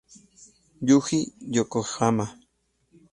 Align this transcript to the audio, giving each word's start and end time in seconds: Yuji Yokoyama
Yuji 0.87 1.19
Yokoyama 1.55 2.25